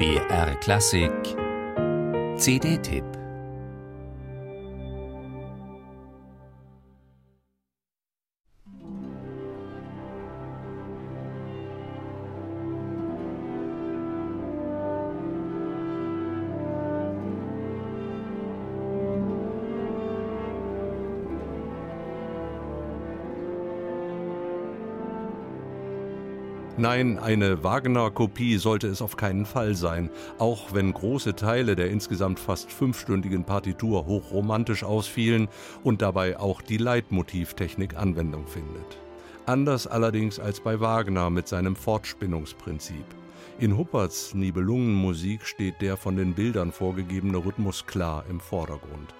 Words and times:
BR 0.00 0.54
Klassik. 0.62 1.36
CD-Tipp 2.38 3.19
Nein, 26.80 27.18
eine 27.18 27.62
Wagner-Kopie 27.62 28.56
sollte 28.56 28.86
es 28.86 29.02
auf 29.02 29.18
keinen 29.18 29.44
Fall 29.44 29.74
sein, 29.74 30.08
auch 30.38 30.72
wenn 30.72 30.94
große 30.94 31.36
Teile 31.36 31.76
der 31.76 31.90
insgesamt 31.90 32.40
fast 32.40 32.72
fünfstündigen 32.72 33.44
Partitur 33.44 34.06
hochromantisch 34.06 34.82
ausfielen 34.82 35.48
und 35.84 36.00
dabei 36.00 36.40
auch 36.40 36.62
die 36.62 36.78
Leitmotivtechnik 36.78 37.98
Anwendung 37.98 38.46
findet. 38.46 38.96
Anders 39.44 39.86
allerdings 39.86 40.40
als 40.40 40.60
bei 40.60 40.80
Wagner 40.80 41.28
mit 41.28 41.48
seinem 41.48 41.76
Fortspinnungsprinzip. 41.76 43.04
In 43.58 43.76
Hupperts 43.76 44.32
Nibelungenmusik 44.32 45.44
steht 45.44 45.82
der 45.82 45.98
von 45.98 46.16
den 46.16 46.32
Bildern 46.32 46.72
vorgegebene 46.72 47.44
Rhythmus 47.44 47.84
klar 47.84 48.24
im 48.30 48.40
Vordergrund. 48.40 49.12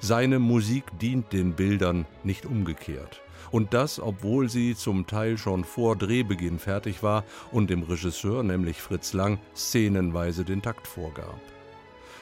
Seine 0.00 0.38
Musik 0.38 0.84
dient 1.00 1.32
den 1.32 1.54
Bildern, 1.54 2.06
nicht 2.22 2.46
umgekehrt. 2.46 3.22
Und 3.50 3.74
das, 3.74 4.00
obwohl 4.00 4.48
sie 4.48 4.74
zum 4.74 5.06
Teil 5.06 5.38
schon 5.38 5.64
vor 5.64 5.96
Drehbeginn 5.96 6.58
fertig 6.58 7.02
war 7.02 7.24
und 7.52 7.70
dem 7.70 7.82
Regisseur, 7.82 8.42
nämlich 8.42 8.82
Fritz 8.82 9.12
Lang, 9.12 9.38
szenenweise 9.54 10.44
den 10.44 10.62
Takt 10.62 10.86
vorgab. 10.86 11.40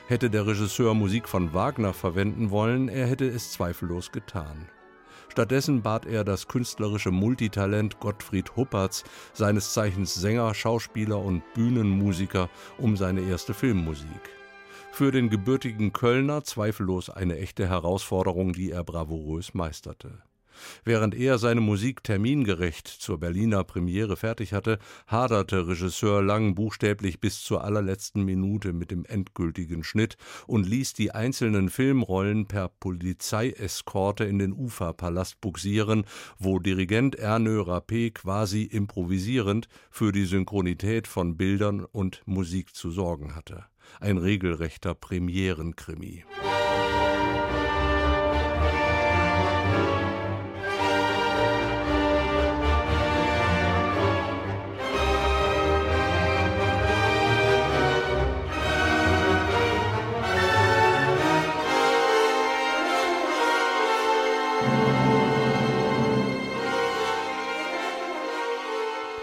Hätte 0.06 0.28
der 0.30 0.46
Regisseur 0.46 0.94
Musik 0.94 1.28
von 1.28 1.54
Wagner 1.54 1.94
verwenden 1.94 2.50
wollen, 2.50 2.88
er 2.88 3.06
hätte 3.06 3.26
es 3.26 3.52
zweifellos 3.52 4.12
getan. 4.12 4.68
Stattdessen 5.28 5.82
bat 5.82 6.06
er 6.06 6.22
das 6.22 6.46
künstlerische 6.46 7.10
Multitalent 7.10 7.98
Gottfried 7.98 8.54
Huppertz, 8.54 9.02
seines 9.32 9.72
Zeichens 9.72 10.14
Sänger, 10.14 10.54
Schauspieler 10.54 11.18
und 11.18 11.42
Bühnenmusiker, 11.54 12.50
um 12.78 12.96
seine 12.96 13.22
erste 13.22 13.54
Filmmusik. 13.54 14.30
Für 14.96 15.10
den 15.10 15.28
gebürtigen 15.28 15.92
Kölner 15.92 16.44
zweifellos 16.44 17.10
eine 17.10 17.36
echte 17.36 17.68
Herausforderung, 17.68 18.52
die 18.52 18.70
er 18.70 18.84
bravourös 18.84 19.52
meisterte. 19.52 20.22
Während 20.84 21.16
er 21.16 21.38
seine 21.38 21.60
Musik 21.60 22.04
termingerecht 22.04 22.86
zur 22.86 23.18
Berliner 23.18 23.64
Premiere 23.64 24.16
fertig 24.16 24.52
hatte, 24.52 24.78
haderte 25.08 25.66
Regisseur 25.66 26.22
Lang 26.22 26.54
buchstäblich 26.54 27.18
bis 27.18 27.42
zur 27.42 27.64
allerletzten 27.64 28.24
Minute 28.24 28.72
mit 28.72 28.92
dem 28.92 29.04
endgültigen 29.04 29.82
Schnitt 29.82 30.16
und 30.46 30.64
ließ 30.64 30.92
die 30.92 31.10
einzelnen 31.10 31.70
Filmrollen 31.70 32.46
per 32.46 32.68
Polizeieskorte 32.68 34.22
in 34.22 34.38
den 34.38 34.52
Uferpalast 34.52 35.40
buxieren, 35.40 36.04
wo 36.38 36.60
Dirigent 36.60 37.16
Ernö 37.16 37.62
Rappé 37.62 38.12
quasi 38.12 38.62
improvisierend 38.62 39.66
für 39.90 40.12
die 40.12 40.24
Synchronität 40.24 41.08
von 41.08 41.36
Bildern 41.36 41.84
und 41.84 42.22
Musik 42.26 42.76
zu 42.76 42.92
sorgen 42.92 43.34
hatte. 43.34 43.64
Ein 44.00 44.18
regelrechter 44.18 44.94
Premierenkrimi. 44.94 46.24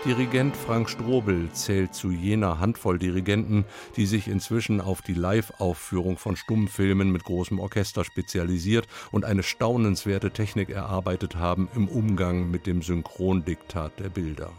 Dirigent 0.04 0.58
Frank 0.58 0.90
Strobel 0.90 1.52
zählt 1.52 1.94
zu 1.94 2.10
jener 2.10 2.60
Handvoll 2.60 2.98
Dirigenten, 2.98 3.66
die 3.96 4.08
sich 4.08 4.28
inzwischen 4.28 4.82
auf 4.82 5.04
die 5.04 5.14
Live-Aufführung 5.14 6.18
von 6.18 6.36
Stummfilmen 6.36 7.12
mit 7.12 7.24
großem 7.24 7.60
Orchester 7.60 8.04
spezialisiert 8.04 8.88
und 9.12 9.26
eine 9.26 9.44
staunenswerte 9.44 10.32
Technik 10.32 10.72
erarbeitet 10.72 11.36
haben 11.36 11.70
im 11.76 11.88
Umgang 11.88 12.50
mit 12.50 12.66
dem 12.66 12.82
Synchrondiktat 12.82 14.00
der 14.00 14.10
Bilder. 14.10 14.52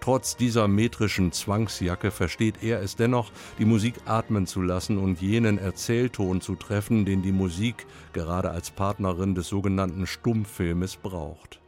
Trotz 0.00 0.36
dieser 0.36 0.66
metrischen 0.66 1.30
Zwangsjacke 1.30 2.10
versteht 2.10 2.64
er 2.64 2.82
es 2.82 2.96
dennoch, 2.96 3.30
die 3.60 3.64
Musik 3.64 3.94
atmen 4.04 4.48
zu 4.48 4.62
lassen 4.62 4.98
und 4.98 5.20
jenen 5.20 5.58
Erzählton 5.58 6.40
zu 6.40 6.56
treffen, 6.56 7.04
den 7.04 7.22
die 7.22 7.30
Musik 7.30 7.86
gerade 8.12 8.50
als 8.50 8.72
Partnerin 8.72 9.36
des 9.36 9.46
sogenannten 9.46 10.08
Stummfilmes 10.08 10.96
braucht. 10.96 11.61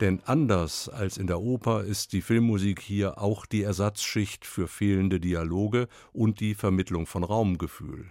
Denn 0.00 0.20
anders 0.24 0.88
als 0.88 1.16
in 1.16 1.26
der 1.26 1.40
Oper 1.40 1.84
ist 1.84 2.12
die 2.12 2.22
Filmmusik 2.22 2.80
hier 2.80 3.18
auch 3.18 3.46
die 3.46 3.62
Ersatzschicht 3.62 4.44
für 4.46 4.68
fehlende 4.68 5.20
Dialoge 5.20 5.88
und 6.12 6.40
die 6.40 6.54
Vermittlung 6.54 7.06
von 7.06 7.24
Raumgefühl. 7.24 8.10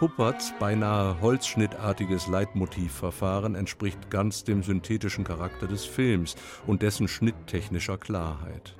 Hupperts 0.00 0.54
beinahe 0.58 1.20
holzschnittartiges 1.20 2.26
Leitmotivverfahren 2.26 3.54
entspricht 3.54 4.10
ganz 4.10 4.44
dem 4.44 4.62
synthetischen 4.62 5.24
Charakter 5.24 5.66
des 5.66 5.84
Films 5.84 6.36
und 6.66 6.80
dessen 6.80 7.06
schnitttechnischer 7.06 7.98
Klarheit. 7.98 8.76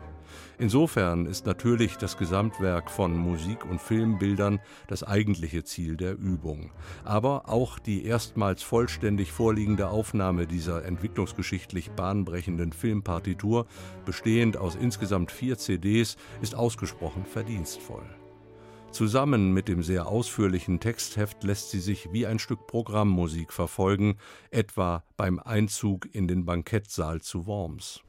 Insofern 0.58 1.26
ist 1.26 1.46
natürlich 1.46 1.96
das 1.96 2.18
Gesamtwerk 2.18 2.90
von 2.90 3.16
Musik 3.16 3.64
und 3.64 3.80
Filmbildern 3.80 4.60
das 4.88 5.02
eigentliche 5.02 5.64
Ziel 5.64 5.96
der 5.96 6.18
Übung. 6.18 6.70
Aber 7.04 7.48
auch 7.48 7.78
die 7.78 8.04
erstmals 8.04 8.62
vollständig 8.62 9.32
vorliegende 9.32 9.88
Aufnahme 9.88 10.46
dieser 10.46 10.84
entwicklungsgeschichtlich 10.84 11.90
bahnbrechenden 11.92 12.72
Filmpartitur, 12.72 13.66
bestehend 14.04 14.56
aus 14.56 14.76
insgesamt 14.76 15.32
vier 15.32 15.58
CDs, 15.58 16.16
ist 16.42 16.54
ausgesprochen 16.54 17.24
verdienstvoll. 17.24 18.04
Zusammen 18.92 19.52
mit 19.52 19.68
dem 19.68 19.84
sehr 19.84 20.08
ausführlichen 20.08 20.80
Textheft 20.80 21.44
lässt 21.44 21.70
sie 21.70 21.78
sich 21.78 22.12
wie 22.12 22.26
ein 22.26 22.40
Stück 22.40 22.66
Programmmusik 22.66 23.52
verfolgen, 23.52 24.18
etwa 24.50 25.04
beim 25.16 25.38
Einzug 25.38 26.12
in 26.12 26.26
den 26.26 26.44
Bankettsaal 26.44 27.20
zu 27.20 27.46
Worms. 27.46 28.02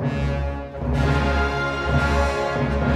thank 1.91 2.85
you 2.85 2.90